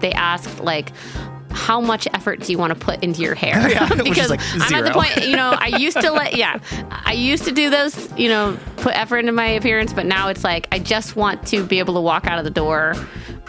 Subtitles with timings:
[0.00, 0.92] they asked, like,
[1.50, 3.56] how much effort do you want to put into your hair?
[3.70, 6.58] Yeah, because like I'm at the point, you know, I used to let, yeah,
[6.90, 10.44] I used to do those, you know, put effort into my appearance, but now it's
[10.44, 12.94] like I just want to be able to walk out of the door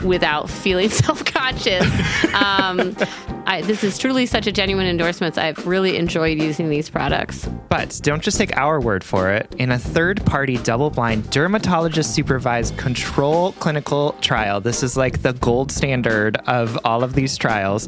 [0.04, 1.86] without feeling self conscious.
[2.34, 2.96] Um,
[3.64, 5.38] this is truly such a genuine endorsement.
[5.38, 7.46] I've really enjoyed using these products.
[7.70, 9.54] But don't just take our word for it.
[9.58, 15.34] In a third party, double blind, dermatologist supervised control clinical trial, this is like the
[15.34, 17.88] gold standard of all of these trials.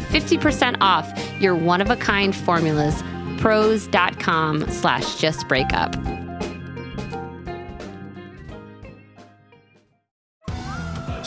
[0.00, 3.02] 50% off your one of a kind formulas.
[3.38, 5.72] Prose.com slash just break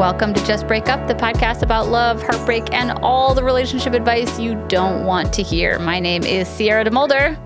[0.00, 4.40] Welcome to Just Break Up, the podcast about love, heartbreak, and all the relationship advice
[4.40, 5.78] you don't want to hear.
[5.78, 7.36] My name is Sierra DeMulder.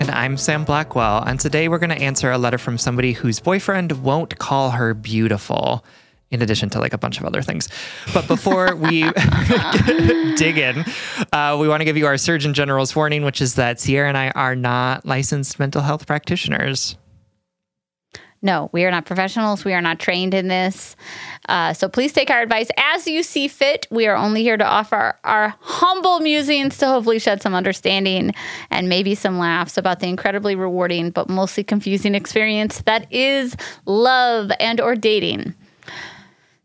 [0.00, 3.38] And I'm Sam Blackwell, and today we're going to answer a letter from somebody whose
[3.38, 5.84] boyfriend won't call her beautiful,
[6.32, 7.68] in addition to like a bunch of other things.
[8.12, 9.02] But before we
[10.34, 10.84] dig in,
[11.32, 14.18] uh, we want to give you our Surgeon General's warning, which is that Sierra and
[14.18, 16.96] I are not licensed mental health practitioners.
[18.42, 19.64] No, we are not professionals.
[19.64, 20.94] We are not trained in this.
[21.48, 23.86] Uh, so please take our advice as you see fit.
[23.90, 28.32] We are only here to offer our humble musings to hopefully shed some understanding
[28.70, 34.50] and maybe some laughs about the incredibly rewarding but mostly confusing experience that is love
[34.60, 35.54] and or dating.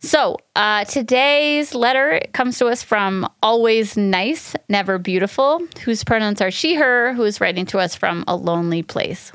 [0.04, 6.50] So, uh, today's letter comes to us from Always Nice, Never Beautiful, whose pronouns are
[6.50, 9.32] she, her, who is writing to us from a lonely place.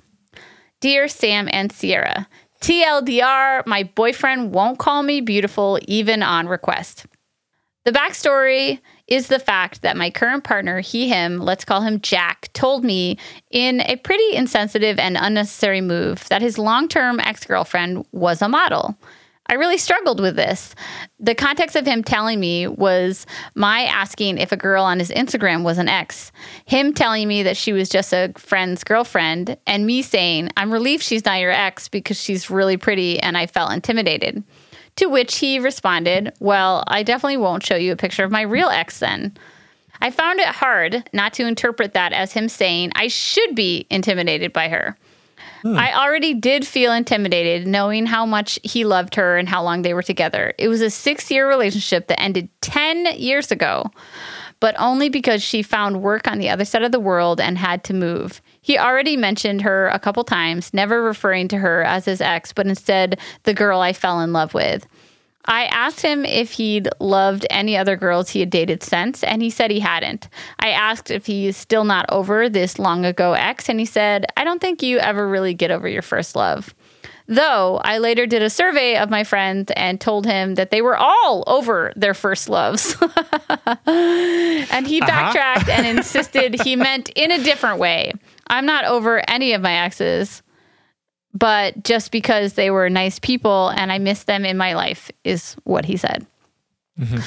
[0.81, 2.27] Dear Sam and Sierra,
[2.67, 7.07] TLDR, my boyfriend won't call me beautiful even on request.
[7.85, 12.53] The backstory is the fact that my current partner, he, him, let's call him Jack,
[12.55, 13.19] told me
[13.53, 18.49] in a pretty insensitive and unnecessary move that his long term ex girlfriend was a
[18.49, 18.99] model.
[19.49, 20.75] I really struggled with this.
[21.21, 25.63] The context of him telling me was my asking if a girl on his Instagram
[25.63, 26.33] was an ex,
[26.65, 31.03] him telling me that she was just a friend's girlfriend, and me saying, I'm relieved
[31.03, 34.43] she's not your ex because she's really pretty and I felt intimidated.
[34.97, 38.69] To which he responded, Well, I definitely won't show you a picture of my real
[38.69, 39.37] ex then.
[40.01, 44.53] I found it hard not to interpret that as him saying I should be intimidated
[44.53, 44.97] by her.
[45.67, 45.77] Hmm.
[45.77, 49.95] I already did feel intimidated knowing how much he loved her and how long they
[49.95, 50.55] were together.
[50.59, 53.91] It was a six year relationship that ended 10 years ago,
[54.61, 57.83] but only because she found work on the other side of the world and had
[57.83, 58.41] to move.
[58.61, 62.69] He already mentioned her a couple times, never referring to her as his ex, but
[62.69, 64.87] instead the girl I fell in love with.
[65.47, 69.51] I asked him if he'd loved any other girls he had dated since, and he
[69.51, 70.29] said he hadn't.
[70.59, 74.45] I asked if he's still not over this long ago ex, and he said, I
[74.45, 76.75] don't think you ever really get over your first love.
[77.29, 80.97] Though I later did a survey of my friends and told him that they were
[80.97, 82.95] all over their first loves.
[83.87, 85.07] and he uh-huh.
[85.07, 88.13] backtracked and insisted he meant in a different way.
[88.47, 90.43] I'm not over any of my exes
[91.37, 95.55] but just because they were nice people and I miss them in my life, is
[95.65, 96.27] what he said.
[96.99, 97.19] Mm-hmm.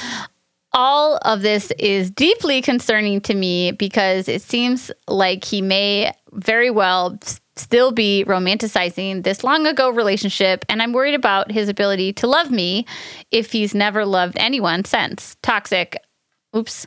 [0.72, 6.70] All of this is deeply concerning to me because it seems like he may very
[6.70, 7.18] well
[7.56, 12.50] still be romanticizing this long ago relationship, and I'm worried about his ability to love
[12.50, 12.86] me
[13.30, 15.36] if he's never loved anyone since.
[15.42, 15.96] Toxic.
[16.56, 16.86] Oops.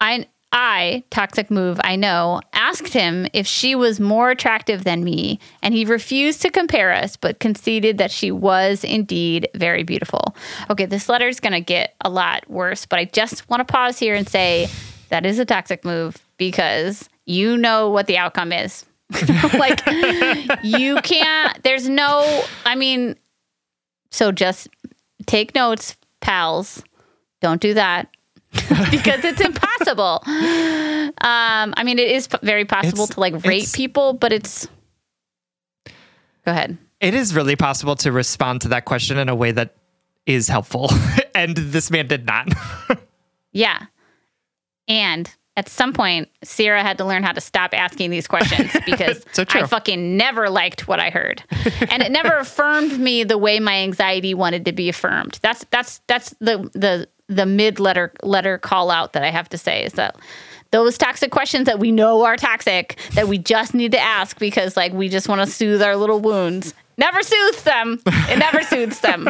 [0.00, 5.38] I I, toxic move, I know, asked him if she was more attractive than me,
[5.62, 10.34] and he refused to compare us, but conceded that she was indeed very beautiful.
[10.70, 13.70] Okay, this letter is going to get a lot worse, but I just want to
[13.70, 14.68] pause here and say
[15.10, 18.86] that is a toxic move because you know what the outcome is.
[19.54, 19.80] like,
[20.62, 23.16] you can't, there's no, I mean,
[24.10, 24.68] so just
[25.26, 26.82] take notes, pals.
[27.40, 28.08] Don't do that
[28.90, 30.22] because it's impossible.
[30.26, 34.68] Um, I mean, it is very possible it's, to like rate people, but it's.
[36.44, 36.78] Go ahead.
[37.00, 39.76] It is really possible to respond to that question in a way that
[40.26, 40.90] is helpful,
[41.34, 42.48] and this man did not.
[43.52, 43.86] yeah,
[44.88, 49.24] and at some point, Sierra had to learn how to stop asking these questions because
[49.32, 51.42] so I fucking never liked what I heard,
[51.90, 55.38] and it never affirmed me the way my anxiety wanted to be affirmed.
[55.42, 59.58] That's that's that's the the the mid letter letter call out that I have to
[59.58, 60.16] say is that
[60.70, 64.76] those toxic questions that we know are toxic that we just need to ask because
[64.76, 66.74] like we just want to soothe our little wounds.
[66.96, 68.00] Never soothes them.
[68.06, 69.28] It never soothes them.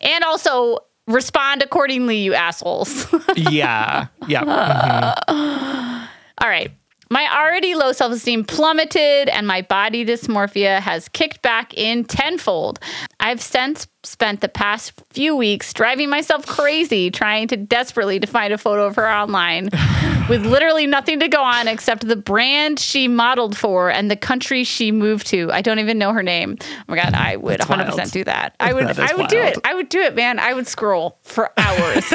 [0.00, 3.06] And also respond accordingly you assholes.
[3.36, 4.06] Yeah.
[4.26, 4.44] Yeah.
[4.44, 6.04] Mm-hmm.
[6.38, 6.70] All right
[7.10, 12.78] my already low self esteem plummeted and my body dysmorphia has kicked back in tenfold.
[13.20, 18.52] I've since spent the past few weeks driving myself crazy trying to desperately to find
[18.52, 19.70] a photo of her online
[20.28, 24.62] with literally nothing to go on except the brand she modeled for and the country
[24.64, 25.50] she moved to.
[25.52, 26.56] I don't even know her name.
[26.60, 28.10] Oh my god, I would That's 100% wild.
[28.10, 28.54] do that.
[28.60, 29.30] I would I would wild.
[29.30, 29.58] do it.
[29.64, 30.38] I would do it, man.
[30.38, 32.12] I would scroll for hours.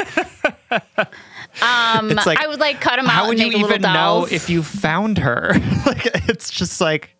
[1.62, 3.12] Um, it's like, I would like cut them out.
[3.12, 5.52] How would you even know if you found her?
[5.86, 7.16] like, it's just like.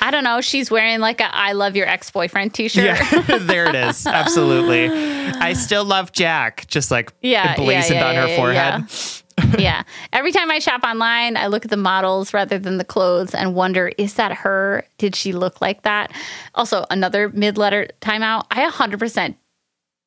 [0.00, 0.40] I don't know.
[0.40, 2.84] She's wearing like a "I love your ex boyfriend" T-shirt.
[2.84, 4.06] Yeah, there it is.
[4.06, 4.88] Absolutely.
[4.88, 6.66] I still love Jack.
[6.66, 9.60] Just like yeah, emblazoned yeah, yeah, on her forehead.
[9.60, 9.82] yeah.
[10.12, 13.54] Every time I shop online, I look at the models rather than the clothes and
[13.54, 14.84] wonder, is that her?
[14.98, 16.10] Did she look like that?
[16.54, 18.46] Also, another mid letter timeout.
[18.50, 19.36] I 100%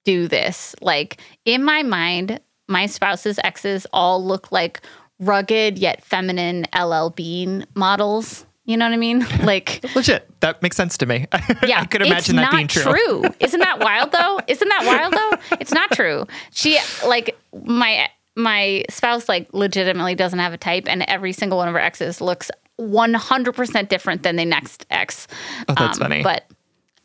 [0.05, 0.75] do this.
[0.81, 4.81] Like in my mind, my spouse's exes all look like
[5.19, 8.45] rugged yet feminine LL Bean models.
[8.65, 9.25] You know what I mean?
[9.43, 10.27] Like legit.
[10.41, 11.27] That makes sense to me.
[11.65, 12.83] Yeah, I could imagine that being true.
[12.83, 13.25] true.
[13.39, 14.39] Isn't that wild though?
[14.47, 15.57] Isn't that wild though?
[15.59, 16.25] It's not true.
[16.51, 21.67] She like my my spouse like legitimately doesn't have a type, and every single one
[21.67, 25.27] of her exes looks one hundred percent different than the next ex.
[25.67, 26.23] Oh, that's um, funny.
[26.23, 26.45] But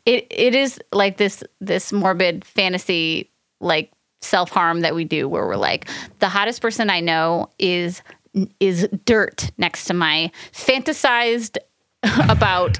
[0.05, 5.45] it it is like this this morbid fantasy like self harm that we do where
[5.45, 8.01] we're like, the hottest person I know is
[8.59, 11.57] is dirt next to my fantasized
[12.29, 12.79] about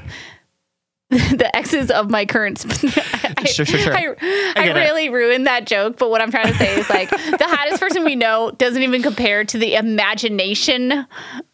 [1.10, 2.66] the exes of my current.
[3.38, 3.94] I, sure, sure, sure.
[3.94, 4.16] I,
[4.56, 5.12] I, I really it.
[5.12, 8.16] ruined that joke, but what I'm trying to say is like the hottest person we
[8.16, 11.08] know doesn't even compare to the imagination of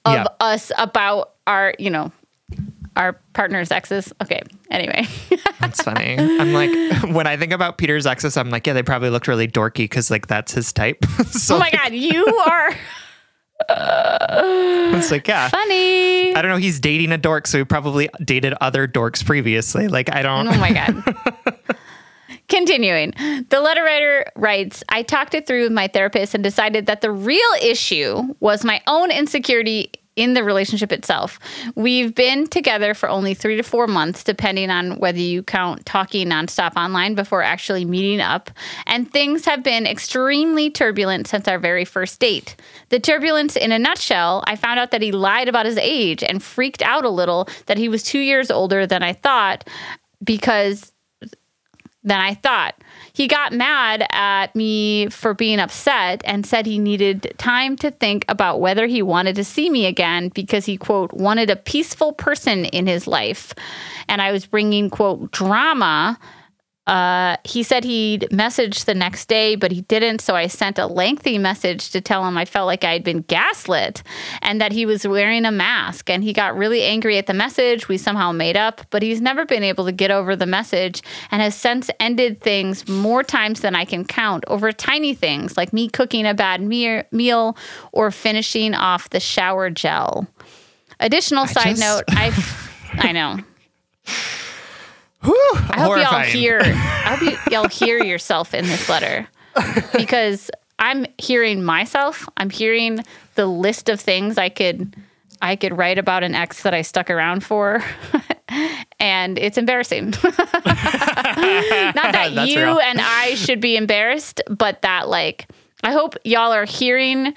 [0.06, 0.26] yeah.
[0.40, 2.12] us about our, you know,
[2.96, 4.14] our partner's exes.
[4.22, 4.44] Okay.
[4.70, 5.08] Anyway,
[5.60, 6.18] that's funny.
[6.18, 6.70] I'm like,
[7.14, 10.12] when I think about Peter's exes, I'm like, yeah, they probably looked really dorky because
[10.12, 11.06] like that's his type.
[11.32, 12.76] so, oh my like, god, you are.
[14.96, 16.36] it's like, yeah, funny.
[16.36, 16.58] I don't know.
[16.58, 19.88] He's dating a dork, so he probably dated other dorks previously.
[19.88, 20.48] Like, I don't.
[20.48, 21.78] Oh my god.
[22.50, 23.14] Continuing,
[23.50, 27.12] the letter writer writes I talked it through with my therapist and decided that the
[27.12, 31.40] real issue was my own insecurity in the relationship itself.
[31.76, 36.28] We've been together for only three to four months, depending on whether you count talking
[36.28, 38.50] nonstop online before actually meeting up.
[38.88, 42.56] And things have been extremely turbulent since our very first date.
[42.90, 46.42] The turbulence, in a nutshell, I found out that he lied about his age and
[46.44, 49.70] freaked out a little that he was two years older than I thought
[50.24, 50.92] because
[52.04, 52.76] than I thought.
[53.18, 58.24] He got mad at me for being upset and said he needed time to think
[58.30, 62.66] about whether he wanted to see me again because he, quote, wanted a peaceful person
[62.66, 63.56] in his life.
[64.08, 66.20] And I was bringing, quote, drama
[66.88, 70.22] Uh, he said he'd message the next day, but he didn't.
[70.22, 73.24] So I sent a lengthy message to tell him I felt like I had been
[73.24, 74.04] gaslit
[74.42, 76.10] and that he was wearing a mask.
[76.10, 77.90] And he got really angry at the message.
[77.90, 81.42] We somehow made up, but he's never been able to get over the message and
[81.42, 85.90] has since ended things more times than I can count over tiny things like me
[85.90, 87.58] cooking a bad me- meal
[87.92, 90.26] or finishing off the shower gel.
[91.02, 92.32] Additional side just- note, I
[92.94, 93.40] I know.
[95.24, 96.60] Whew, I hope y'all hear.
[96.64, 99.28] I hope y'all hear yourself in this letter
[99.96, 102.28] because I'm hearing myself.
[102.38, 103.04] I'm hearing
[103.36, 104.96] the list of things I could
[105.42, 107.84] I could write about an ex that I stuck around for,
[109.00, 110.10] and it's embarrassing.
[110.24, 110.24] Not
[111.94, 112.80] that you real.
[112.80, 115.48] and I should be embarrassed, but that like
[115.84, 117.34] I hope y'all are hearing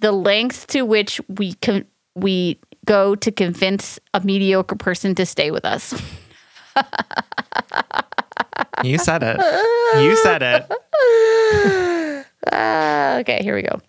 [0.00, 5.50] the lengths to which we can we go to convince a mediocre person to stay
[5.50, 5.94] with us.
[8.82, 9.38] You said it.
[10.02, 10.66] You said it.
[12.52, 13.80] Uh, okay, here we go.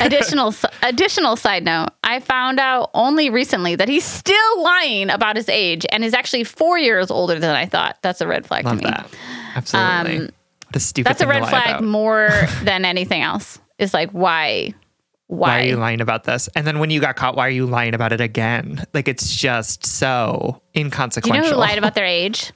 [0.00, 5.48] additional additional side note: I found out only recently that he's still lying about his
[5.48, 7.98] age and is actually four years older than I thought.
[8.02, 8.90] That's a red flag Love to me.
[8.90, 9.10] that.
[9.54, 10.16] Absolutely.
[10.16, 10.28] Um,
[10.66, 12.30] what a stupid That's a red flag more
[12.62, 13.58] than anything else.
[13.78, 14.74] Is like why,
[15.30, 15.48] why?
[15.48, 16.48] Why are you lying about this?
[16.56, 18.84] And then when you got caught, why are you lying about it again?
[18.92, 21.40] Like it's just so inconsequential.
[21.42, 22.52] Do you know who lied about their age?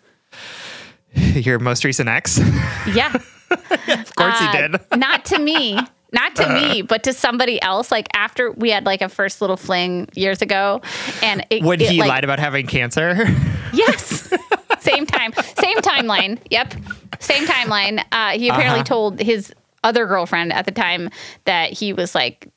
[1.15, 2.39] Your most recent ex?
[2.93, 3.15] Yeah,
[3.51, 4.81] of course he Uh, did.
[4.97, 5.79] not to me
[6.13, 9.57] not to me but to somebody else like after we had like a first little
[9.57, 10.81] fling years ago
[11.25, 13.17] and it, When it, he like, lied about having cancer?
[13.73, 14.33] yes
[14.79, 16.73] same time same timeline yep
[17.19, 18.85] same timeline uh, he apparently Uh-huh.
[18.85, 19.53] told his
[19.83, 21.11] other girlfriend at the time
[21.47, 22.49] that he was like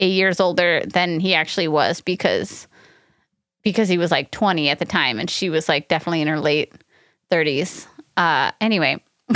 [0.00, 2.66] eight years older than he actually was because
[3.62, 6.40] because he was like 20 at the time and she was like definitely in her
[6.40, 6.72] late
[7.30, 7.86] 30s
[8.16, 9.02] uh anyway.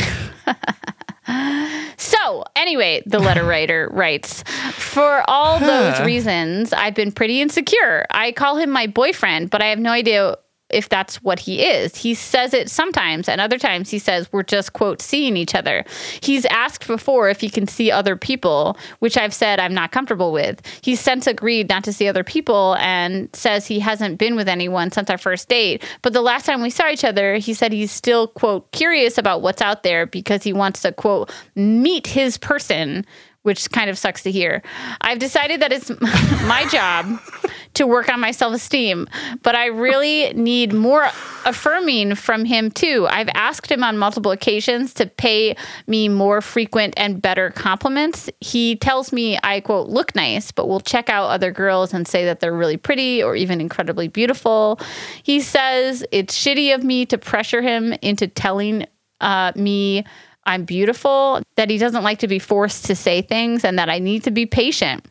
[1.98, 8.06] So, anyway, the letter writer writes For all those reasons, I've been pretty insecure.
[8.10, 10.36] I call him my boyfriend, but I have no idea
[10.70, 11.96] if that's what he is.
[11.96, 15.84] He says it sometimes, and other times he says we're just, quote, seeing each other.
[16.22, 20.32] He's asked before if he can see other people, which I've said I'm not comfortable
[20.32, 20.60] with.
[20.82, 24.90] He's since agreed not to see other people and says he hasn't been with anyone
[24.90, 25.84] since our first date.
[26.02, 29.42] But the last time we saw each other, he said he's still, quote, curious about
[29.42, 33.06] what's out there because he wants to, quote, meet his person
[33.42, 34.62] which kind of sucks to hear.
[35.00, 35.90] I've decided that it's
[36.46, 37.20] my job
[37.74, 39.08] to work on my self esteem,
[39.42, 41.08] but I really need more
[41.44, 43.06] affirming from him too.
[43.08, 48.28] I've asked him on multiple occasions to pay me more frequent and better compliments.
[48.40, 52.24] He tells me I quote look nice, but will check out other girls and say
[52.24, 54.80] that they're really pretty or even incredibly beautiful.
[55.22, 58.86] He says it's shitty of me to pressure him into telling
[59.20, 60.04] uh, me
[60.48, 63.98] I'm beautiful, that he doesn't like to be forced to say things, and that I
[63.98, 65.06] need to be patient.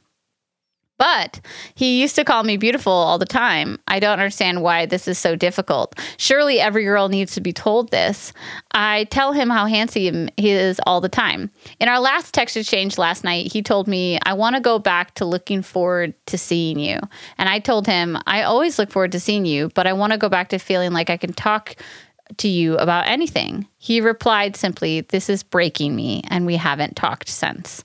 [0.97, 1.41] But
[1.75, 3.77] he used to call me beautiful all the time.
[3.87, 5.93] I don't understand why this is so difficult.
[6.17, 8.33] Surely every girl needs to be told this.
[8.71, 11.51] I tell him how handsome he is all the time.
[11.79, 15.13] In our last text exchange last night, he told me, I want to go back
[15.15, 16.99] to looking forward to seeing you.
[17.37, 20.17] And I told him, I always look forward to seeing you, but I want to
[20.17, 21.75] go back to feeling like I can talk
[22.37, 23.67] to you about anything.
[23.77, 27.83] He replied simply, This is breaking me, and we haven't talked since.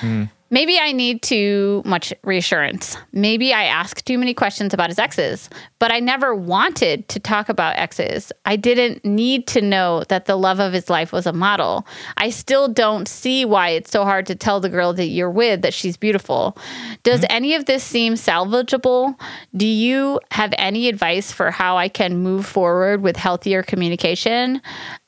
[0.00, 0.24] Hmm.
[0.50, 2.96] Maybe I need too much reassurance.
[3.12, 7.48] Maybe I ask too many questions about his exes, but I never wanted to talk
[7.48, 8.30] about exes.
[8.44, 11.86] I didn't need to know that the love of his life was a model.
[12.18, 15.62] I still don't see why it's so hard to tell the girl that you're with
[15.62, 16.56] that she's beautiful.
[17.02, 17.36] Does mm-hmm.
[17.36, 19.18] any of this seem salvageable?
[19.56, 24.60] Do you have any advice for how I can move forward with healthier communication?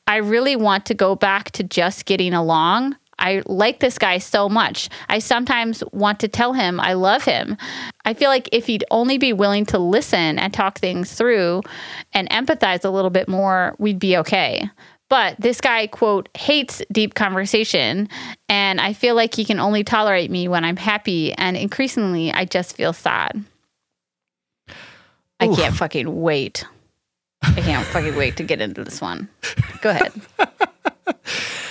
[0.07, 2.95] I really want to go back to just getting along.
[3.19, 4.89] I like this guy so much.
[5.09, 7.57] I sometimes want to tell him I love him.
[8.05, 11.63] I feel like if he'd only be willing to listen and talk things through
[12.13, 14.69] and empathize a little bit more, we'd be okay.
[15.09, 18.09] But this guy, quote, hates deep conversation.
[18.49, 21.33] And I feel like he can only tolerate me when I'm happy.
[21.33, 23.43] And increasingly, I just feel sad.
[25.39, 26.65] I can't fucking wait.
[27.43, 29.29] I can't fucking wait to get into this one.
[29.81, 30.11] Go ahead.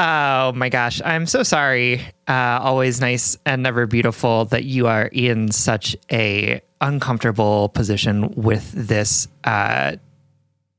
[0.00, 1.02] Oh my gosh.
[1.04, 2.00] I'm so sorry.
[2.28, 8.70] Uh, always nice and never beautiful that you are in such a uncomfortable position with
[8.70, 9.96] this uh,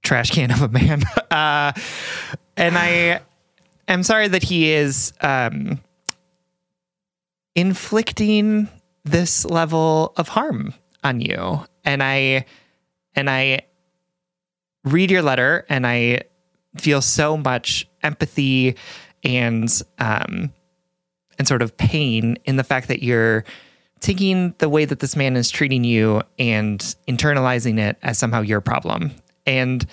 [0.03, 1.03] trash can of a man.
[1.29, 1.71] Uh,
[2.57, 3.21] and I
[3.88, 5.79] am sorry that he is um,
[7.53, 8.67] inflicting
[9.05, 10.73] this level of harm
[11.03, 11.63] on you.
[11.85, 12.45] And I
[13.15, 13.61] and I
[14.83, 16.23] read your letter and I
[16.77, 18.75] feel so much empathy
[19.23, 20.53] and um,
[21.38, 23.45] and sort of pain in the fact that you're
[23.99, 28.61] taking the way that this man is treating you and internalizing it as somehow your
[28.61, 29.11] problem.
[29.45, 29.85] And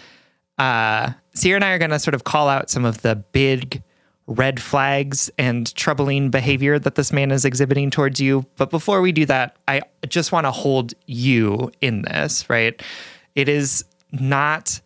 [0.58, 3.82] uh, Sierra and I are going to sort of call out some of the big
[4.26, 8.44] red flags and troubling behavior that this man is exhibiting towards you.
[8.56, 12.80] But before we do that, I just want to hold you in this, right?
[13.34, 14.80] It is not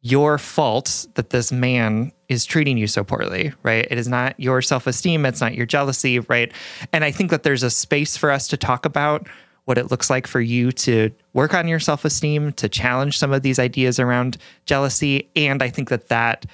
[0.00, 3.86] your fault that this man is treating you so poorly, right?
[3.90, 6.52] It is not your self esteem, it's not your jealousy, right?
[6.92, 9.26] And I think that there's a space for us to talk about
[9.64, 13.32] what it looks like for you to work on your self esteem, to challenge some
[13.32, 15.28] of these ideas around jealousy.
[15.36, 16.46] And I think that that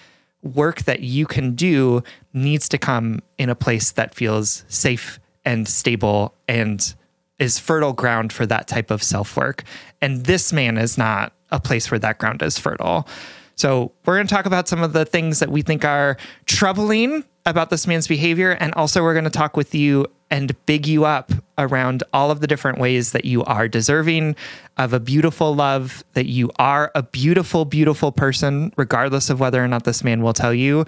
[0.42, 2.02] work that you can do
[2.32, 6.94] needs to come in a place that feels safe and stable and
[7.38, 9.64] is fertile ground for that type of self work.
[10.00, 13.08] And this man is not a place where that ground is fertile.
[13.56, 17.24] So, we're going to talk about some of the things that we think are troubling
[17.46, 18.52] about this man's behavior.
[18.52, 22.40] And also, we're going to talk with you and big you up around all of
[22.40, 24.34] the different ways that you are deserving
[24.78, 29.68] of a beautiful love, that you are a beautiful, beautiful person, regardless of whether or
[29.68, 30.84] not this man will tell you.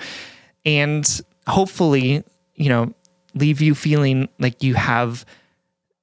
[0.65, 1.09] And
[1.47, 2.25] hopefully,
[2.57, 2.93] you know,
[3.35, 5.25] leave you feeling like you have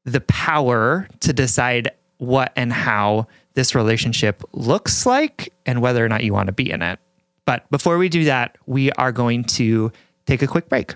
[0.06, 6.24] the power to decide what and how this relationship looks like and whether or not
[6.24, 7.00] you want to be in it.
[7.46, 9.92] But before we do that, we are going to
[10.26, 10.96] take a quick break.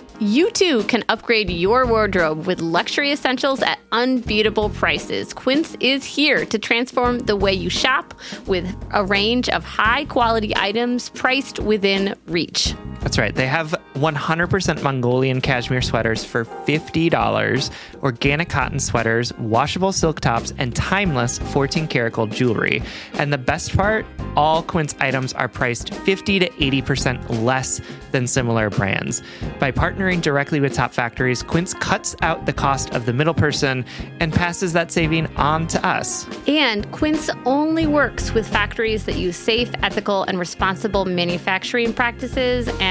[0.23, 5.33] You too can upgrade your wardrobe with luxury essentials at unbeatable prices.
[5.33, 8.13] Quince is here to transform the way you shop
[8.45, 12.75] with a range of high quality items priced within reach.
[13.01, 13.33] That's right.
[13.33, 17.71] They have 100% Mongolian cashmere sweaters for $50,
[18.03, 22.83] organic cotton sweaters, washable silk tops, and timeless 14 karat gold jewelry.
[23.13, 24.05] And the best part,
[24.37, 29.23] all Quince items are priced 50 to 80% less than similar brands.
[29.59, 33.83] By partnering directly with top factories, Quince cuts out the cost of the middle person
[34.19, 36.27] and passes that saving on to us.
[36.47, 42.90] And Quince only works with factories that use safe, ethical, and responsible manufacturing practices and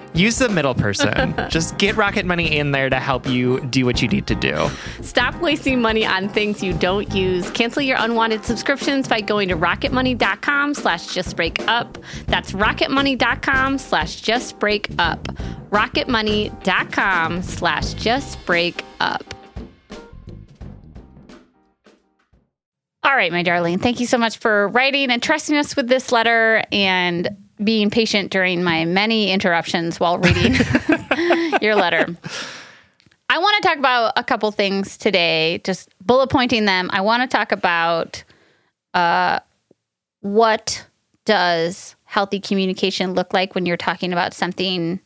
[0.13, 1.33] Use the middle person.
[1.49, 4.69] Just get Rocket Money in there to help you do what you need to do.
[5.01, 7.49] Stop wasting money on things you don't use.
[7.51, 12.03] Cancel your unwanted subscriptions by going to rocketmoney.com slash justbreakup.
[12.27, 15.23] That's rocketmoney.com slash justbreakup.
[15.69, 19.21] rocketmoney.com slash justbreakup.
[23.03, 23.79] All right, my darling.
[23.79, 27.29] Thank you so much for writing and trusting us with this letter and
[27.63, 30.53] being patient during my many interruptions while reading
[31.61, 32.15] your letter.
[33.29, 36.89] I want to talk about a couple things today, just bullet pointing them.
[36.91, 38.23] I want to talk about
[38.93, 39.39] uh,
[40.19, 40.85] what
[41.25, 44.99] does healthy communication look like when you're talking about something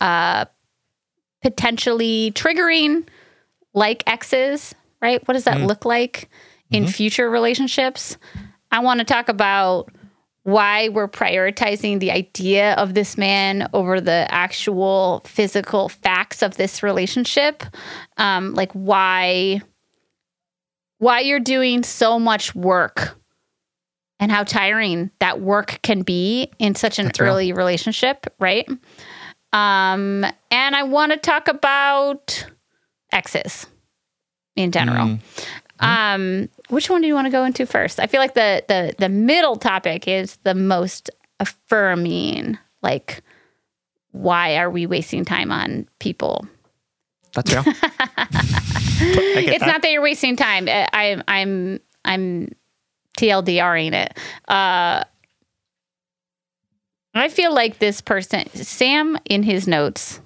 [0.00, 0.46] uh,
[1.42, 3.06] potentially triggering,
[3.74, 5.26] like exes, right?
[5.28, 6.30] What does that look like
[6.70, 8.16] in future relationships?
[8.72, 9.90] I want to talk about
[10.44, 16.82] why we're prioritizing the idea of this man over the actual physical facts of this
[16.82, 17.62] relationship.
[18.16, 19.62] Um, like why
[20.98, 23.18] why you're doing so much work
[24.18, 27.28] and how tiring that work can be in such an real.
[27.28, 28.68] early relationship right?
[29.52, 32.46] Um, and i want to talk about
[33.12, 33.66] exes
[34.54, 35.18] in general
[35.80, 38.00] um, which one do you want to go into first?
[38.00, 42.58] I feel like the the the middle topic is the most affirming.
[42.82, 43.22] Like,
[44.12, 46.46] why are we wasting time on people?
[47.34, 47.64] That's real.
[49.02, 49.66] It's that.
[49.66, 50.68] not that you're wasting time.
[50.68, 52.48] I, I'm I'm I'm
[53.18, 54.18] TLDRing it.
[54.46, 55.04] Uh,
[57.14, 60.20] I feel like this person, Sam, in his notes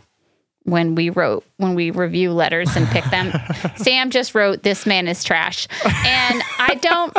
[0.64, 3.32] when we wrote when we review letters and pick them,
[3.76, 7.16] Sam just wrote, "This man is trash," and I don't.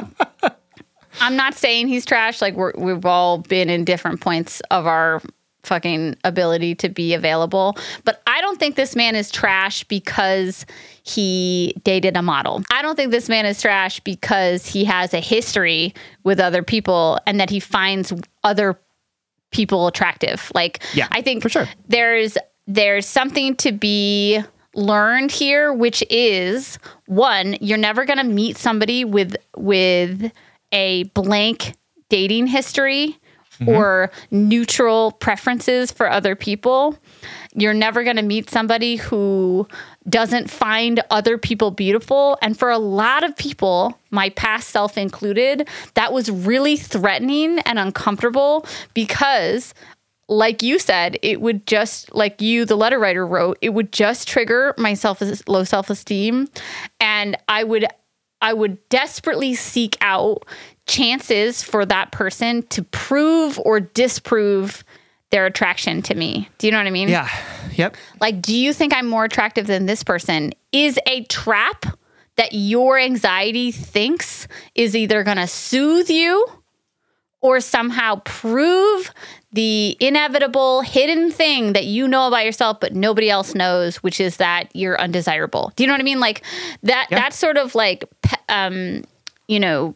[1.22, 2.42] I'm not saying he's trash.
[2.42, 5.22] Like we're, we've all been in different points of our
[5.64, 10.66] fucking ability to be available, but I don't think this man is trash because
[11.04, 12.64] he dated a model.
[12.72, 17.18] I don't think this man is trash because he has a history with other people
[17.26, 18.80] and that he finds other
[19.52, 20.52] people attractive.
[20.54, 21.68] Like Yeah, I think for sure.
[21.88, 24.42] there's there's something to be
[24.74, 30.32] learned here which is one you're never going to meet somebody with with
[30.74, 31.74] a blank
[32.10, 33.18] dating history
[33.60, 33.70] mm-hmm.
[33.70, 36.98] or neutral preferences for other people.
[37.54, 39.68] You're never going to meet somebody who
[40.08, 42.38] doesn't find other people beautiful.
[42.42, 47.78] And for a lot of people my past self included that was really threatening and
[47.78, 49.74] uncomfortable because
[50.28, 54.28] like you said, it would just like you, the letter writer wrote, it would just
[54.28, 56.48] trigger my self low self esteem,
[57.00, 57.86] and I would
[58.42, 60.46] I would desperately seek out
[60.88, 64.84] chances for that person to prove or disprove
[65.32, 66.48] their attraction to me.
[66.58, 67.10] Do you know what I mean?
[67.10, 67.30] Yeah.
[67.74, 67.98] Yep.
[68.22, 70.54] Like, do you think I'm more attractive than this person?
[70.72, 71.86] Is a trap
[72.36, 76.48] that your anxiety thinks is either going to soothe you
[77.46, 79.12] or somehow prove
[79.54, 84.38] the inevitable hidden thing that you know about yourself but nobody else knows which is
[84.38, 86.42] that you're undesirable do you know what i mean like
[86.82, 87.20] that Yeah.
[87.20, 88.04] that sort of like
[88.50, 89.04] um
[89.48, 89.94] you know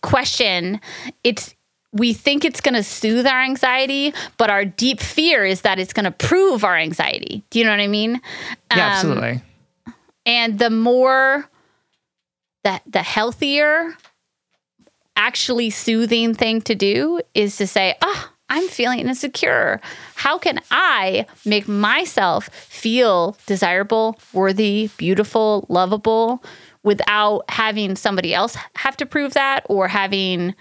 [0.00, 0.80] question
[1.24, 1.54] it's
[1.92, 5.92] we think it's going to soothe our anxiety but our deep fear is that it's
[5.92, 8.20] going to prove our anxiety do you know what i mean
[8.70, 9.42] Yeah, Um, absolutely.
[10.24, 11.48] and the more
[12.64, 13.94] that the healthier
[15.16, 19.80] actually soothing thing to do is to say ah i'm feeling insecure.
[20.14, 26.42] How can i make myself feel desirable worthy beautiful lovable
[26.82, 30.54] without having somebody else have to prove that or having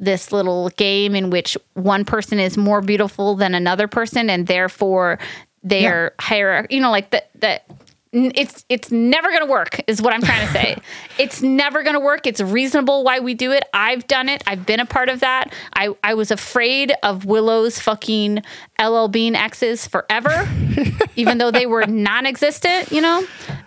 [0.00, 5.18] this little game in which one person is more beautiful than another person and therefore
[5.62, 7.64] they're higher you know like that that
[8.12, 10.76] it's it's never going to work is what i'm trying to say.
[11.18, 12.28] It's never going to work.
[12.28, 13.64] It's reasonable why we do it.
[13.74, 14.40] I've done it.
[14.46, 15.52] I've been a part of that.
[15.74, 18.42] I i was afraid of willow's fucking
[18.80, 20.48] ll bean exes forever
[21.16, 23.26] even though they were non-existent you know?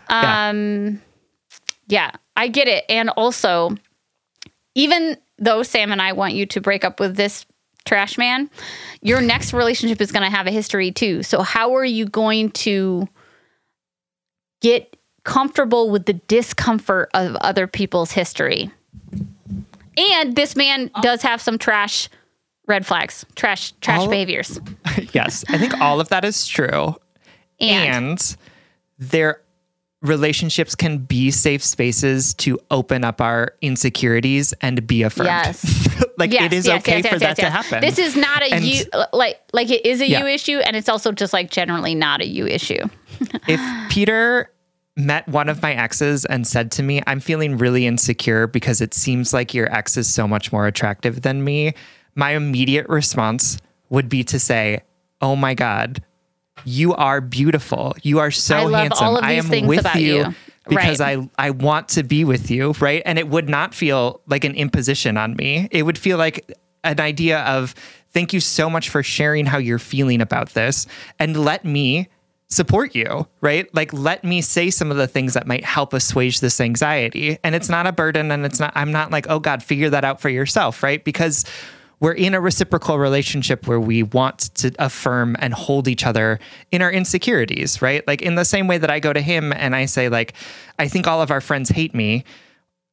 [0.09, 0.49] Yeah.
[0.49, 1.01] um
[1.87, 2.85] yeah i get it.
[2.89, 3.75] And also
[4.75, 7.45] even though Sam and I want you to break up with this
[7.85, 8.49] trash man,
[9.01, 11.23] your next relationship is going to have a history too.
[11.23, 13.07] So, how are you going to
[14.61, 18.71] get comfortable with the discomfort of other people's history?
[19.97, 22.09] And this man does have some trash
[22.67, 24.59] red flags, trash trash All- behaviors.
[25.13, 25.43] yes.
[25.49, 26.95] I think all of that is true.
[27.59, 28.37] And, and
[28.97, 29.41] their
[30.01, 35.27] relationships can be safe spaces to open up our insecurities and be affirmed.
[35.27, 35.87] Yes.
[36.17, 37.81] Like it is okay for that to happen.
[37.81, 40.19] This is not a And- you like like it is a Yeah.
[40.19, 42.77] you issue, and it's also just like generally not a you issue.
[43.47, 43.59] if
[43.89, 44.51] Peter
[44.95, 48.93] met one of my exes and said to me, I'm feeling really insecure because it
[48.93, 51.73] seems like your ex is so much more attractive than me,
[52.13, 53.57] my immediate response
[53.89, 54.81] would be to say,
[55.21, 56.03] Oh my God,
[56.65, 57.95] you are beautiful.
[58.03, 59.17] You are so I handsome.
[59.21, 60.15] I am with you.
[60.15, 60.35] you."
[60.69, 61.27] Because Right.
[61.39, 63.01] I, I want to be with you, right?
[63.03, 65.67] And it would not feel like an imposition on me.
[65.71, 67.73] It would feel like an idea of
[68.11, 70.85] thank you so much for sharing how you're feeling about this
[71.17, 72.09] and let me
[72.47, 73.73] support you, right?
[73.73, 77.39] Like, let me say some of the things that might help assuage this anxiety.
[77.43, 78.29] And it's not a burden.
[78.29, 81.03] And it's not, I'm not like, oh God, figure that out for yourself, right?
[81.03, 81.45] Because
[82.01, 86.39] we're in a reciprocal relationship where we want to affirm and hold each other
[86.71, 88.05] in our insecurities, right?
[88.07, 90.33] Like, in the same way that I go to him and I say, like,
[90.79, 92.25] I think all of our friends hate me,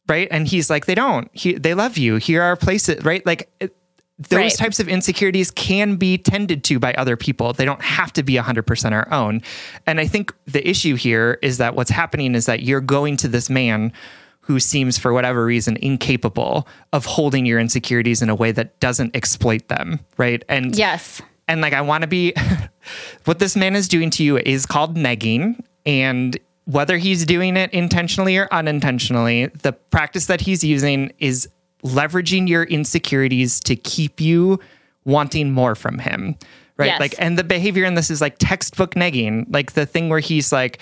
[0.08, 0.28] right?
[0.30, 1.28] And he's like, they don't.
[1.32, 2.16] He, they love you.
[2.16, 3.24] Here are places, right?
[3.26, 3.74] Like, it,
[4.18, 4.52] those Right.
[4.52, 7.52] types of insecurities can be tended to by other people.
[7.52, 9.42] They don't have to be 100% our own.
[9.86, 13.28] And I think the issue here is that what's happening is that you're going to
[13.28, 13.92] this man
[14.48, 19.14] who seems, for whatever reason, incapable of holding your insecurities in a way that doesn't
[19.14, 20.42] exploit them, right?
[20.48, 21.20] And Yes.
[21.48, 22.32] and like I want to be
[23.26, 27.70] what this man is doing to you is called negging and whether he's doing it
[27.74, 31.46] intentionally or unintentionally the practice that he's using is
[31.84, 34.58] leveraging your insecurities to keep you
[35.04, 36.34] wanting more from him
[36.76, 37.00] right Yes.
[37.00, 40.52] like and the behavior in this is like textbook negging like the thing where he's
[40.52, 40.78] like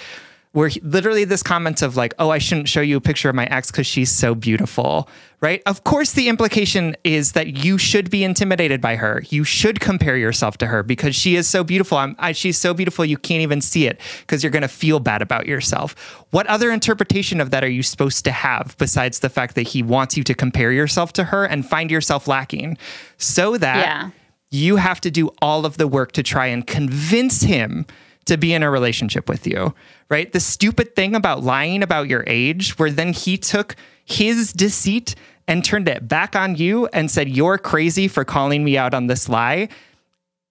[0.57, 3.35] where he, literally this comment of like, oh, I shouldn't show you a picture of
[3.35, 5.07] my ex because she's so beautiful,
[5.43, 5.63] right?
[5.67, 9.23] Of course, the implication is that you should be intimidated by her.
[9.29, 11.99] You should compare yourself to her because she is so beautiful.
[11.99, 14.99] I'm, I, she's so beautiful you can't even see it because you're going to feel
[14.99, 15.95] bad about yourself.
[16.31, 19.83] What other interpretation of that are you supposed to have besides the fact that he
[19.83, 22.79] wants you to compare yourself to her and find yourself lacking,
[23.19, 24.11] so that Yeah.
[24.51, 27.85] you have to do all of the work to try and convince him
[28.27, 29.75] to be in a relationship with you,
[30.09, 30.33] right?
[30.33, 35.15] The stupid thing about lying about your age, where then he took his deceit
[35.49, 39.07] and turned it back on you and said, You're crazy for calling me out on
[39.07, 39.69] this lie.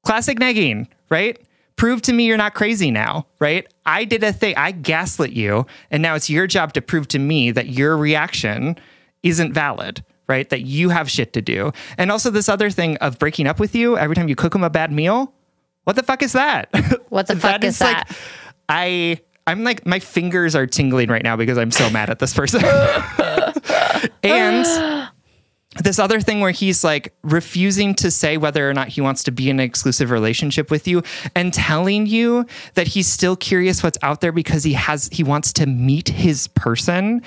[0.06, 1.40] Classic negging, right?
[1.76, 3.68] Prove to me you're not crazy now, right?
[3.86, 7.20] I did a thing, I gaslit you, and now it's your job to prove to
[7.20, 8.78] me that your reaction
[9.24, 10.50] isn't valid, right?
[10.50, 11.74] That you have shit to do.
[11.98, 14.64] And also, this other thing of breaking up with you every time you cook him
[14.64, 15.34] a bad meal.
[15.86, 16.70] What the fuck is that?
[17.10, 18.10] What the fuck is that?
[18.10, 18.18] Like,
[18.68, 22.34] I I'm like my fingers are tingling right now because I'm so mad at this
[22.34, 22.62] person.
[24.24, 25.10] and
[25.84, 29.32] this other thing where he's like refusing to say whether or not he wants to
[29.32, 31.04] be in an exclusive relationship with you
[31.36, 32.46] and telling you
[32.76, 36.48] that he's still curious what's out there because he has he wants to meet his
[36.48, 37.22] person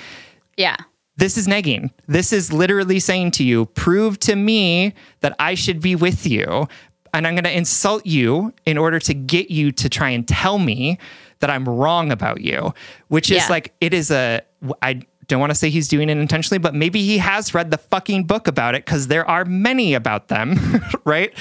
[0.57, 0.77] Yeah.
[1.17, 1.91] this is negging.
[2.07, 6.67] This is literally saying to you, prove to me that I should be with you.
[7.13, 10.59] And I'm going to insult you in order to get you to try and tell
[10.59, 10.97] me
[11.39, 12.73] that I'm wrong about you,
[13.07, 13.47] which is Yeah.
[13.49, 14.41] like, it is a,
[14.81, 17.77] I don't want to say he's doing it intentionally, but maybe he has read the
[17.77, 20.55] fucking book about it because there are many about them,
[21.05, 21.31] right?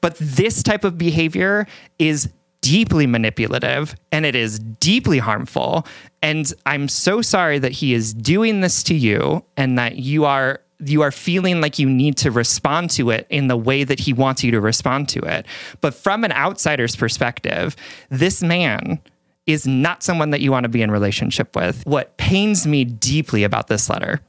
[0.00, 1.66] But this type of behavior
[1.98, 2.30] is
[2.62, 5.86] deeply manipulative and it is deeply harmful.
[6.22, 10.60] And I'm so sorry that he is doing this to you and that you are
[10.80, 14.12] you are feeling like you need to respond to it in the way that he
[14.12, 15.46] wants you to respond to it.
[15.80, 17.76] But from an outsider's perspective,
[18.10, 19.00] this man
[19.46, 21.84] is not someone that you want to be in relationship with.
[21.86, 24.20] What pains me deeply about this letter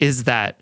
[0.00, 0.60] is that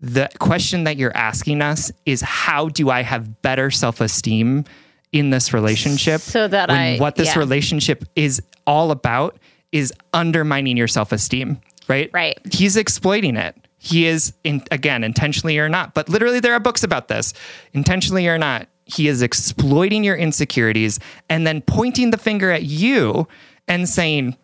[0.00, 4.64] the question that you're asking us is how do I have better self-esteem
[5.12, 7.38] in this relationship So that when I- what this yeah.
[7.38, 9.38] relationship is all about
[9.72, 12.10] is undermining your self-esteem, right?
[12.12, 12.38] Right.
[12.52, 13.56] He's exploiting it.
[13.78, 17.32] He is in, again intentionally or not, but literally there are books about this.
[17.72, 23.28] Intentionally or not, he is exploiting your insecurities and then pointing the finger at you
[23.68, 24.36] and saying,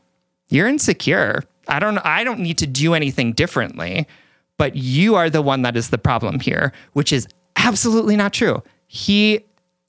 [0.49, 1.42] "You're insecure.
[1.66, 4.07] I don't I don't need to do anything differently."
[4.57, 8.62] But you are the one that is the problem here, which is absolutely not true.
[8.87, 9.44] He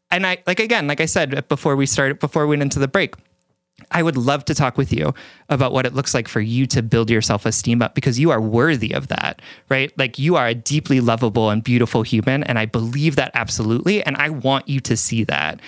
[0.10, 2.88] and I like again, like I said before we started before we went into the
[2.88, 3.16] break,
[3.92, 5.14] I would love to talk with you
[5.50, 8.32] about what it looks like for you to build your self esteem up because you
[8.32, 9.92] are worthy of that, right?
[9.98, 12.44] Like you are a deeply lovable and beautiful human.
[12.44, 14.04] And I believe that absolutely.
[14.04, 15.60] And I want you to see that.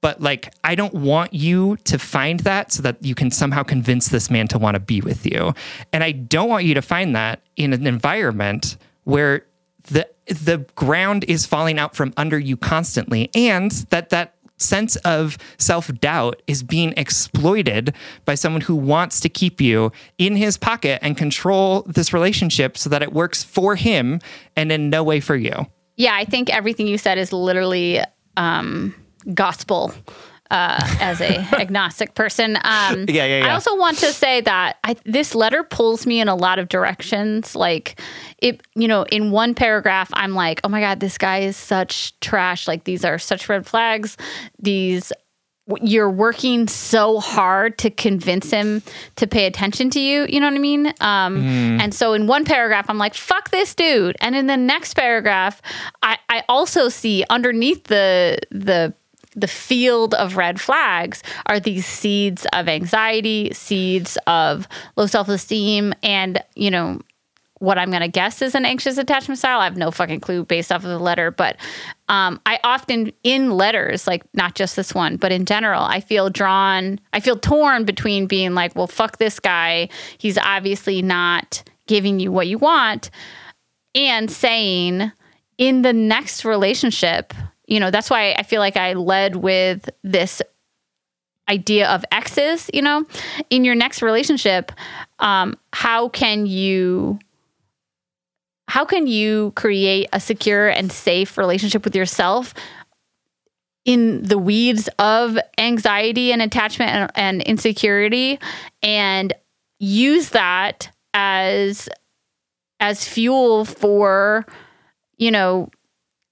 [0.00, 4.08] But like, I don't want you to find that so that you can somehow convince
[4.08, 5.54] this man to want to be with you.
[5.92, 9.46] And I don't want you to find that in an environment where
[9.84, 15.38] the the ground is falling out from under you constantly and that that sense of
[15.58, 21.16] self-doubt is being exploited by someone who wants to keep you in his pocket and
[21.16, 24.20] control this relationship so that it works for him
[24.56, 28.00] and in no way for you Yeah, I think everything you said is literally
[28.36, 28.94] um,
[29.32, 29.94] gospel.
[30.54, 34.94] Uh, as a agnostic person, um, Yeah, yeah, I also want to say that I,
[35.04, 37.56] this letter pulls me in a lot of directions.
[37.56, 38.00] Like,
[38.38, 42.18] it, you know, in one paragraph, I'm like, "Oh my god, this guy is such
[42.20, 42.68] trash.
[42.68, 44.16] Like, these are such red flags.
[44.60, 45.12] These
[45.82, 48.82] you're working so hard to convince him
[49.16, 50.26] to pay attention to you.
[50.28, 50.92] You know what I mean?
[51.00, 51.42] Um,
[51.80, 54.14] And so in one paragraph, I'm like, fuck this dude.
[54.20, 55.62] And in the next paragraph,
[56.02, 58.92] I, I also see underneath the the
[59.36, 65.94] the field of red flags are these seeds of anxiety, seeds of low self esteem,
[66.02, 67.00] and you know
[67.60, 69.60] what I'm going to guess is an anxious attachment style.
[69.60, 71.56] I have no fucking clue based off of the letter, but
[72.08, 76.30] um, I often in letters, like not just this one, but in general, I feel
[76.30, 79.88] drawn, I feel torn between being like, well, fuck this guy.
[80.18, 83.10] He's obviously not giving you what you want,
[83.94, 85.12] and saying
[85.56, 87.32] in the next relationship,
[87.66, 90.42] you know, that's why I feel like I led with this
[91.48, 93.04] idea of exes, you know,
[93.50, 94.72] in your next relationship,
[95.18, 97.18] um, how can you
[98.66, 102.54] how can you create a secure and safe relationship with yourself
[103.84, 108.38] in the weeds of anxiety and attachment and, and insecurity
[108.82, 109.34] and
[109.78, 111.88] use that as
[112.80, 114.46] as fuel for
[115.18, 115.68] you know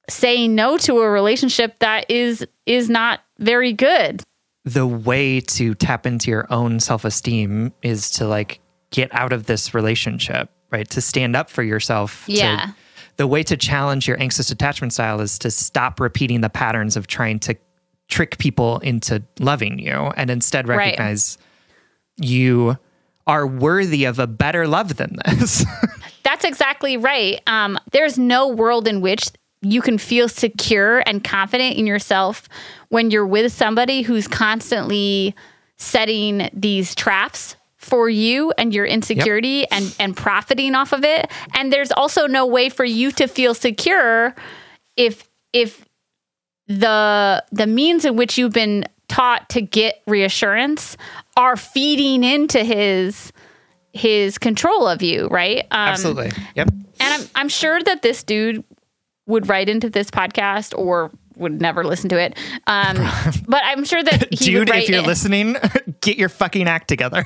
[0.09, 4.23] saying no to a relationship that is is not very good
[4.65, 8.61] the way to tap into your own self-esteem is to like
[8.91, 12.71] get out of this relationship right to stand up for yourself to- Yeah.
[13.17, 17.07] the way to challenge your anxious attachment style is to stop repeating the patterns of
[17.07, 17.57] trying to
[18.09, 20.77] trick people into loving you and instead Right.
[20.79, 21.39] recognize
[22.17, 22.77] you
[23.27, 25.65] are worthy of a better love than this
[26.25, 27.41] That's exactly right.
[27.49, 29.25] Um, there's no world in which
[29.63, 32.49] you can feel secure and confident in yourself
[32.89, 35.35] when you're with somebody who's constantly
[35.77, 41.31] setting these traps for you and your insecurity and and profiting off of it.
[41.55, 44.35] And there's also no way for you to feel secure
[44.97, 45.85] if if
[46.67, 50.97] the the means in which you've been taught to get reassurance
[51.37, 53.33] are feeding into his
[53.93, 55.61] his control of you, right?
[55.71, 56.69] Um, absolutely yep
[57.03, 58.65] and I'm, I'm sure that this dude
[59.27, 62.39] would write into this podcast or would never listen to it.
[62.67, 62.97] Um,
[63.49, 65.57] but I'm sure that he dude would write if you're in- listening
[66.01, 67.25] get your fucking act together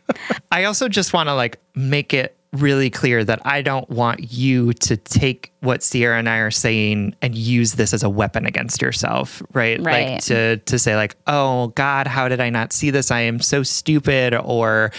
[0.52, 4.74] i also just want to like make it really clear that i don't want you
[4.74, 8.82] to take what sierra and i are saying and use this as a weapon against
[8.82, 10.12] yourself right, right?
[10.12, 13.10] like to to say like oh god how did i not see this?
[13.10, 14.92] I am so stupid or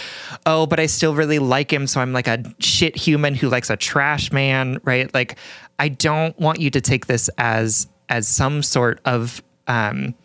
[0.48, 3.70] oh but i still really like him so i'm like a shit human who likes
[3.70, 5.13] a trash man right?
[5.13, 5.38] Like
[5.78, 10.16] i don't want you to take this as as some sort of um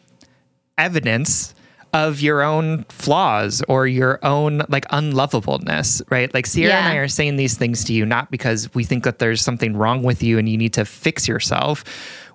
[0.78, 1.54] evidence
[1.92, 6.32] of your own flaws or your own like unlovableness, right?
[6.34, 9.18] Like Sierra and I are saying these things to you not because we think that
[9.18, 11.84] there's something wrong with you and you need to fix yourself.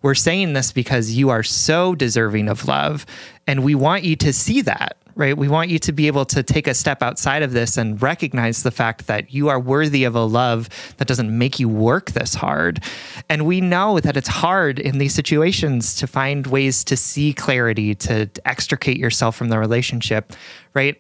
[0.02, 3.06] We're saying this because you are so deserving of love
[3.48, 5.38] and we want you to see that, right?
[5.38, 8.64] We want you to be able to take a step outside of this and recognize
[8.64, 12.34] the fact that you are worthy of a love that doesn't make you work this
[12.34, 12.84] hard.
[13.30, 17.96] And we know that it's hard in these situations to find ways to see clarity,
[17.96, 20.34] to extricate yourself from the relationship,
[20.74, 21.00] right?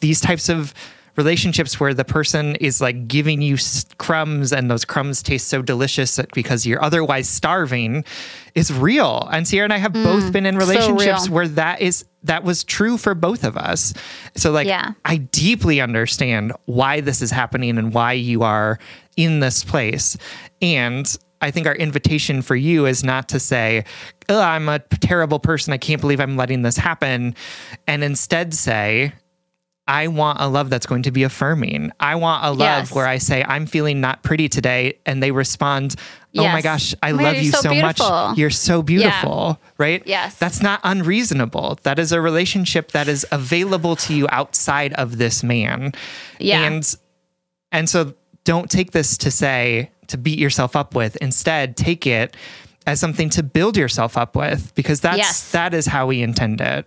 [0.00, 0.74] These types of
[1.16, 3.56] relationships where the person is like giving you
[3.98, 8.04] crumbs and those crumbs taste so delicious because you're otherwise starving
[8.54, 9.28] is real.
[9.30, 12.42] And Sierra and I have both been in Mm, so relationships where that is that
[12.44, 13.94] was true for both of us.
[14.36, 14.92] So like Yeah.
[15.04, 18.78] I deeply understand why this is happening and why you are
[19.16, 20.16] in this place.
[20.60, 23.84] And I think our invitation for you is not to say,
[24.28, 25.72] I'm a terrible person.
[25.74, 27.34] I can't believe I'm letting this happen.
[27.86, 29.12] And instead say,
[29.86, 31.92] I want a love that's going to be affirming.
[32.00, 32.92] I want a love Yes.
[32.94, 34.98] where I say, I'm feeling not pretty today.
[35.04, 35.96] And they respond,
[36.36, 38.38] Oh my gosh, I Oh love God, you're so so, much.
[38.38, 39.58] You're so beautiful.
[39.78, 40.02] Right?
[40.06, 40.36] Yes.
[40.38, 41.78] That's not unreasonable.
[41.84, 45.92] That is a relationship that is available to you outside of this man.
[46.38, 46.64] Yeah.
[46.64, 46.96] And
[47.70, 51.16] and so don't take this to say to beat yourself up with.
[51.16, 52.36] Instead, take it
[52.86, 55.50] as something to build yourself up with because that's Yes.
[55.52, 56.86] that is how we intend it.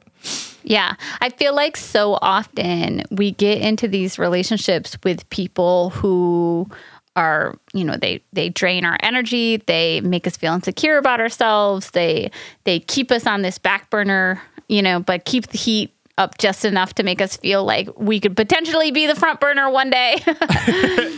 [0.64, 0.96] Yeah.
[1.22, 6.70] I feel like so often we get into these relationships with people who
[7.18, 11.92] are, you know, they they drain our energy, they make us feel insecure about ourselves,
[11.92, 12.32] they
[12.64, 16.64] they keep us on this back burner, you know, but keep the heat up just
[16.64, 20.18] enough to make us feel like we could potentially be the front burner one day.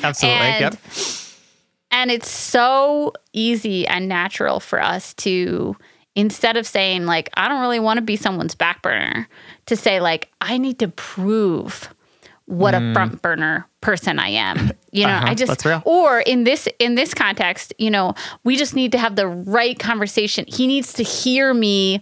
[0.04, 0.40] Absolutely.
[0.40, 0.76] And- yep.
[1.92, 5.76] And it's so easy and natural for us to,
[6.16, 9.28] instead of saying, like, I don't really want to be someone's back burner,
[9.66, 11.90] to say, like, I need to prove
[12.46, 12.94] what a mm.
[12.94, 14.72] front burner person I am.
[14.92, 15.14] You know.
[15.14, 18.98] Uh-huh, I just or in this in this context, you know, we just need to
[18.98, 20.46] have the right conversation.
[20.48, 22.02] He needs to hear me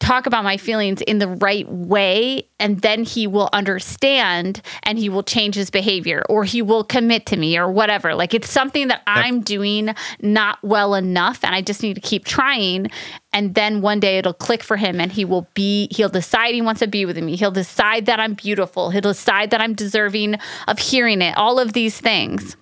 [0.00, 5.08] talk about my feelings in the right way and then he will understand and he
[5.08, 8.14] will change his behavior or he will commit to me or whatever.
[8.14, 12.24] Like it's something that i'm doing not well enough and i just need to keep
[12.24, 12.90] trying
[13.32, 16.62] and then one day it'll click for him and he will be he'll decide he
[16.62, 17.36] wants to be with me.
[17.36, 18.90] He'll decide that i'm beautiful.
[18.90, 20.36] He'll decide that i'm deserving
[20.68, 22.56] of hearing it all of these things.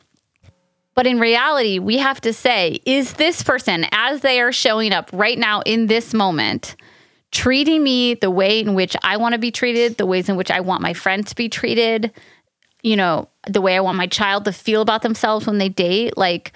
[0.95, 5.11] But in reality, we have to say, is this person, as they are showing up
[5.12, 6.74] right now in this moment,
[7.37, 10.51] treating me the way in which I want to be treated, the ways in which
[10.51, 12.11] I want my friends to be treated,
[12.82, 16.16] you know, the way I want my child to feel about themselves when they date?
[16.16, 16.53] Like,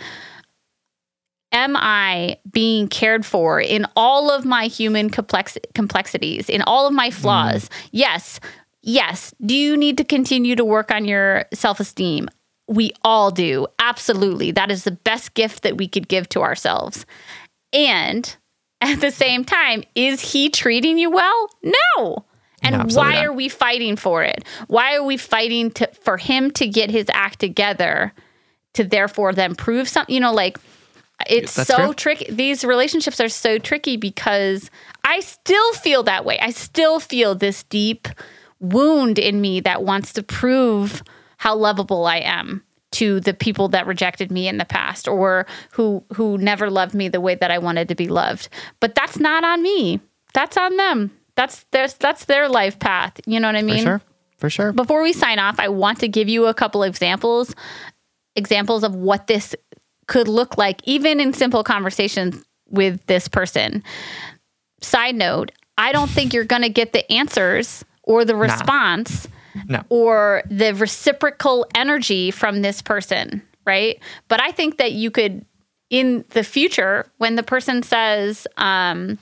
[1.52, 6.94] am I being cared for in all of my human complex- complexities, in all of
[6.94, 7.12] my mm.
[7.12, 7.68] flaws?
[7.92, 8.40] Yes.
[8.80, 9.34] Yes.
[9.44, 12.30] Do you need to continue to work on your self esteem?
[12.68, 13.66] We all do.
[13.78, 14.50] Absolutely.
[14.52, 17.04] That is the best gift that we could give to ourselves.
[17.74, 18.34] And
[18.80, 21.50] at the same time, is he treating you well?
[21.62, 22.24] No.
[22.62, 23.24] And No, why not.
[23.26, 24.44] are we fighting for it?
[24.66, 28.12] Why are we fighting to, for him to get his act together
[28.74, 30.14] to therefore then prove something?
[30.14, 30.58] You know, like
[31.28, 32.30] it's That's so tricky.
[32.32, 34.70] These relationships are so tricky because
[35.04, 36.38] I still feel that way.
[36.38, 38.08] I still feel this deep
[38.60, 41.02] wound in me that wants to prove
[41.38, 42.62] how lovable I am
[43.00, 47.08] to the people that rejected me in the past or who who never loved me
[47.08, 48.50] the way that I wanted to be loved.
[48.78, 50.00] But that's not on me.
[50.34, 51.10] That's on them.
[51.34, 53.18] That's their that's their life path.
[53.24, 53.84] You know what I For mean?
[53.84, 54.02] sure.
[54.36, 54.72] For sure.
[54.72, 57.54] Before we sign off, I want to give you a couple examples
[58.36, 59.56] examples of what this
[60.06, 63.82] could look like even in simple conversations with this person.
[64.82, 69.26] Side note, I don't think you're going to get the answers or the response
[69.68, 69.82] No.
[69.88, 73.98] or the reciprocal energy from this person, right?
[74.28, 75.44] But I think that you could,
[75.90, 79.18] in the future, when the person says, um,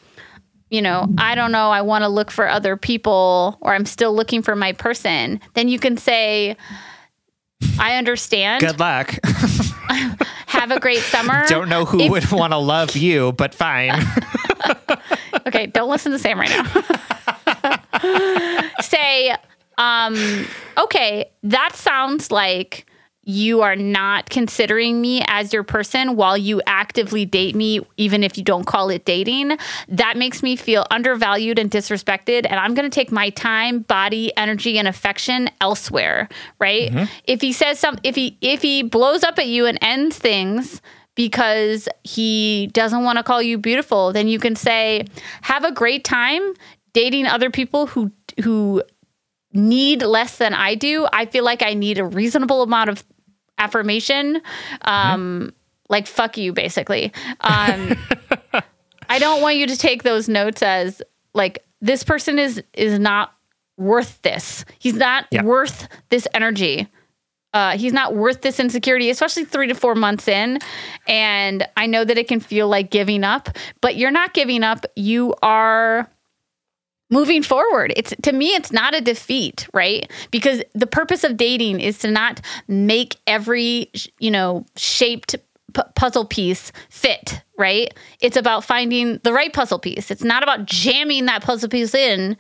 [0.70, 4.14] you know, I don't know, I want to look for other people or I'm still
[4.14, 6.56] looking for my person, then you can say,
[7.78, 8.60] I understand.
[8.60, 9.14] Good luck.
[10.46, 11.44] Have a great summer.
[11.48, 13.92] Don't know who If- would want to love you, but fine.
[15.46, 16.64] Okay, don't listen to Sam right now.
[18.80, 19.34] Say,
[19.78, 22.84] um, okay, that sounds like
[23.28, 28.38] you are not considering me as your person while you actively date me, even if
[28.38, 29.58] you don't call it dating.
[29.86, 32.46] That makes me feel undervalued and disrespected.
[32.46, 36.30] And I'm going to take my time, body, energy, and affection elsewhere.
[36.58, 36.90] Right?
[37.24, 40.80] If he says some, if he if he blows up at you and ends things
[41.14, 45.04] because he doesn't want to call you beautiful, then you can say,
[45.42, 46.54] "Have a great time
[46.94, 48.10] dating other people who
[48.42, 48.82] who
[49.52, 51.06] need less than I do.
[51.12, 53.04] I feel like I need a reasonable amount of
[53.58, 54.40] affirmation.
[54.82, 55.52] Um,
[55.88, 57.12] like fuck you, basically.
[57.40, 57.96] Um,
[59.08, 61.00] I don't want you to take those notes as
[61.34, 63.32] like this person is is not
[63.76, 64.64] worth this.
[64.78, 65.42] He's not Yeah.
[65.44, 66.88] worth this energy.
[67.54, 70.58] Uh, he's not worth this insecurity, especially three to four months in.
[71.06, 73.48] And I know that it can feel like giving up,
[73.80, 74.84] but you're not giving up.
[74.96, 76.10] You are
[77.10, 77.92] moving forward.
[77.96, 80.10] It's to me, it's not a defeat, right?
[80.30, 85.36] Because the purpose of dating is to not make every you know shaped
[85.74, 87.92] p- puzzle piece fit, right?
[88.20, 90.10] It's about finding the right puzzle piece.
[90.10, 92.36] It's not about jamming that puzzle piece in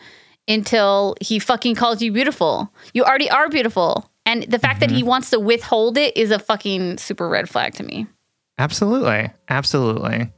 [0.46, 2.72] until he fucking calls you beautiful.
[2.94, 4.10] You already are beautiful.
[4.24, 7.72] And the fact that he wants to withhold it is a fucking super red flag
[7.74, 8.06] to me.
[8.58, 9.30] Absolutely.
[9.48, 10.30] Absolutely.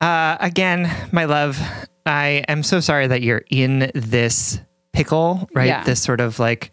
[0.00, 1.60] Uh, again, my love,
[2.06, 4.60] I am so sorry that you're in this
[4.92, 5.66] pickle, right?
[5.66, 5.84] Yeah.
[5.84, 6.70] This sort of like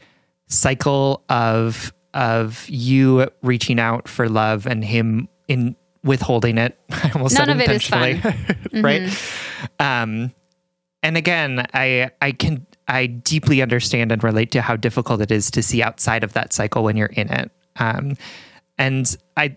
[0.48, 6.78] cycle of of you reaching out for love and him in withholding it.
[6.92, 8.10] I almost None said of it is fun.
[8.10, 9.34] intentionally, right?
[9.80, 10.32] Um,
[11.02, 15.50] and again, I I can I deeply understand and relate to how difficult it is
[15.52, 17.52] to see outside of that cycle when you're in it.
[17.78, 18.18] Um,
[18.78, 19.56] and I,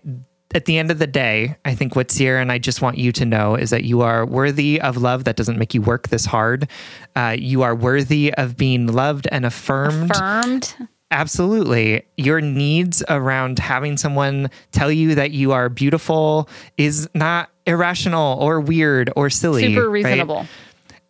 [0.57, 3.11] at the end of the day, I think what Sierra and I just want you
[3.11, 6.25] to know is that you are worthy of love that doesn't make you work this
[6.25, 6.67] hard.
[7.15, 10.09] Uh, you are worthy of being loved and affirmed.
[10.09, 10.75] Affirmed.
[11.11, 12.07] Absolutely.
[12.17, 18.59] Your needs around having someone tell you that you are beautiful is not irrational or
[18.59, 19.61] weird or silly.
[19.61, 20.03] Super right?
[20.05, 20.47] reasonable.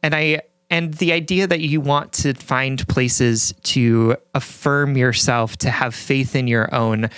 [0.03, 5.69] and i and the idea that you want to find places to affirm yourself to
[5.69, 7.09] have faith in your own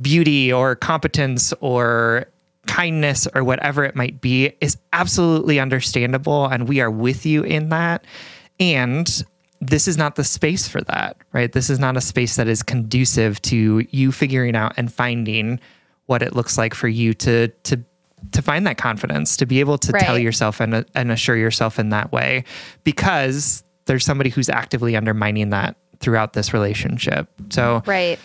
[0.00, 2.26] beauty or competence or
[2.66, 6.46] kindness or whatever it might be is absolutely understandable.
[6.46, 8.04] And we are with you in that.
[8.60, 9.24] And
[9.60, 11.52] this is not the space for that, right?
[11.52, 15.60] This is not a space that is conducive to you figuring out and finding
[16.06, 17.82] what it looks like for you to to
[18.30, 20.02] to find that confidence, to be able to right.
[20.02, 22.44] tell yourself and and assure yourself in that way
[22.84, 27.28] because there's somebody who's actively undermining that throughout this relationship.
[27.50, 28.18] So Right.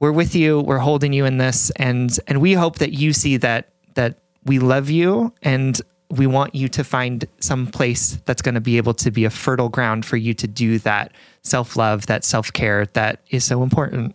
[0.00, 3.36] We're with you, we're holding you in this and and we hope that you see
[3.38, 5.80] that that we love you and
[6.10, 9.30] we want you to find some place that's going to be able to be a
[9.30, 13.62] fertile ground for you to do that self love, that self care that is so
[13.62, 14.14] important.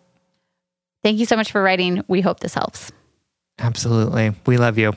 [1.04, 2.04] Thank you so much for writing.
[2.08, 2.92] We hope this helps.
[3.60, 4.34] Absolutely.
[4.46, 4.94] We love you.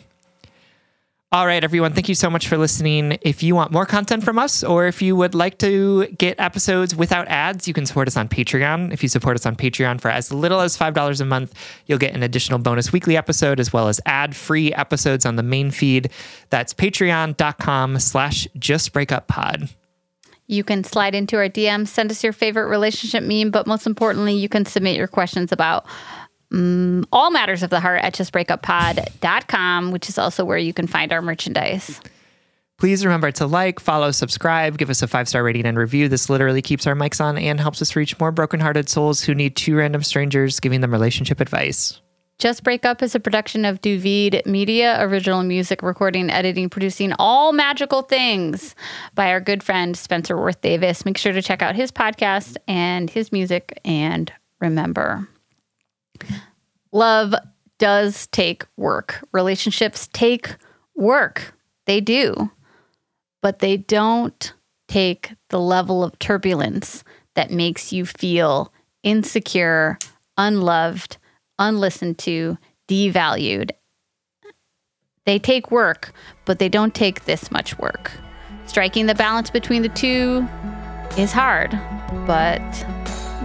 [1.37, 1.93] All right, everyone.
[1.93, 3.19] Thank you so much for listening.
[3.21, 6.97] If you want more content from us, or if you would like to get episodes
[6.97, 8.91] without ads, you can support us on Patreon.
[8.91, 11.53] If you support us on Patreon for as little as $5 a month,
[11.85, 15.71] you'll get an additional bonus weekly episode as well as ad-free episodes on the main
[15.71, 16.09] feed.
[16.49, 19.75] That's patreon.com slash justbreakuppod.
[20.47, 24.33] You can slide into our DMs, send us your favorite relationship meme, but most importantly,
[24.33, 25.85] you can submit your questions about
[26.53, 31.13] um, all matters of the heart at justbreakuppod.com, which is also where you can find
[31.13, 32.01] our merchandise.
[32.79, 36.09] Please remember to like, follow, subscribe, give us a five star rating and review.
[36.09, 39.57] This literally keeps our mics on and helps us reach more brokenhearted souls who need
[39.57, 42.01] two random strangers giving them relationship advice.
[42.39, 47.55] Just Break Up is a production of Duvid Media, original music, recording, editing, producing all
[47.55, 48.75] magical things
[49.15, 51.07] by our good friend Spencer Worth Davis.
[51.07, 53.81] Make sure to check out his podcast and his music.
[53.87, 54.31] And
[54.61, 55.27] remember,
[56.93, 57.35] Love
[57.79, 59.27] does take work.
[59.33, 60.57] Relationships take
[60.95, 61.55] work.
[61.87, 62.51] They do.
[63.43, 64.53] But they don't
[64.89, 67.05] take the level of turbulence
[67.35, 69.99] that makes you feel insecure,
[70.37, 71.19] unloved,
[71.59, 72.59] unlistened to,
[72.89, 73.71] devalued.
[75.27, 76.13] They take work,
[76.45, 78.13] but they don't take this much work.
[78.67, 80.47] Striking the balance between the two
[81.19, 81.73] is hard,
[82.27, 82.63] but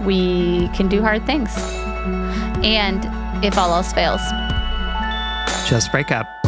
[0.04, 1.50] we can do hard things.
[2.64, 3.04] And
[3.44, 4.20] if all else fails,
[5.68, 6.41] just break up.